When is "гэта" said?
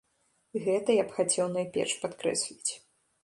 0.63-0.95